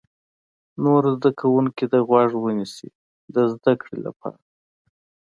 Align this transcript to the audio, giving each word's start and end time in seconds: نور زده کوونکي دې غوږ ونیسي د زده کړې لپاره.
نور 0.83 1.01
زده 1.13 1.29
کوونکي 1.39 1.83
دې 1.91 1.99
غوږ 2.07 2.31
ونیسي 2.37 2.89
د 3.33 3.35
زده 3.53 3.73
کړې 3.81 3.97
لپاره. 4.05 4.39